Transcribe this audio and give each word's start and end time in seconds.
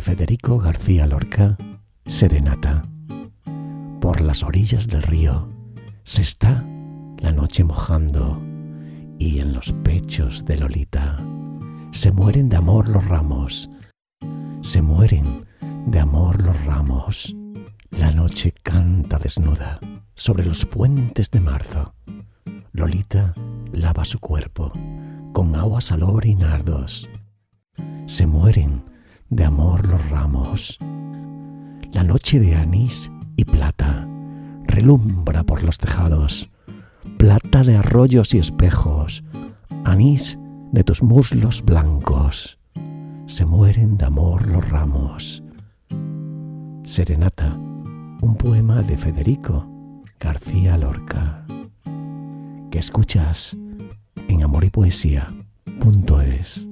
de 0.00 0.16
Federico 0.16 0.58
García 0.58 1.06
Lorca, 1.06 1.58
Serenata. 2.06 2.88
Por 4.00 4.22
las 4.22 4.42
orillas 4.42 4.86
del 4.86 5.02
río 5.02 5.50
se 6.04 6.22
está 6.22 6.64
la 7.18 7.32
noche 7.32 7.64
mojando 7.64 8.40
y 9.18 9.40
en 9.40 9.52
los 9.52 9.72
pechos 9.84 10.46
de 10.46 10.56
Lolita 10.56 11.22
se 11.92 12.12
mueren 12.12 12.48
de 12.48 12.56
amor 12.56 12.88
los 12.88 13.04
ramos, 13.04 13.68
se 14.62 14.80
mueren 14.80 15.44
de 15.86 16.00
amor 16.00 16.42
los 16.42 16.64
ramos. 16.64 17.36
La 17.90 18.10
noche 18.10 18.54
canta 18.62 19.18
desnuda 19.18 19.80
sobre 20.14 20.46
los 20.46 20.64
puentes 20.64 21.30
de 21.30 21.40
marzo. 21.40 21.94
Lolita 22.72 23.34
lava 23.70 24.06
su 24.06 24.18
cuerpo 24.18 24.72
con 25.34 25.54
agua 25.56 25.82
salobre 25.82 26.30
y 26.30 26.36
nardos. 26.36 27.06
Se 28.06 28.26
mueren 28.26 28.89
de 29.30 29.44
amor 29.44 29.86
los 29.86 30.10
ramos. 30.10 30.78
La 31.92 32.04
noche 32.04 32.38
de 32.38 32.56
anís 32.56 33.10
y 33.36 33.44
plata 33.44 34.06
relumbra 34.64 35.44
por 35.44 35.62
los 35.62 35.78
tejados, 35.78 36.50
plata 37.16 37.62
de 37.62 37.76
arroyos 37.76 38.34
y 38.34 38.38
espejos, 38.38 39.24
anís 39.84 40.38
de 40.72 40.84
tus 40.84 41.02
muslos 41.02 41.64
blancos. 41.64 42.58
Se 43.26 43.46
mueren 43.46 43.96
de 43.96 44.06
amor 44.06 44.46
los 44.46 44.68
ramos. 44.68 45.42
Serenata, 46.82 47.54
un 47.54 48.36
poema 48.36 48.82
de 48.82 48.96
Federico 48.96 49.68
García 50.18 50.76
Lorca, 50.76 51.46
que 52.70 52.78
escuchas 52.78 53.56
en 54.28 54.42
amor 54.42 54.64
y 54.64 54.70
poesía.es. 54.70 56.69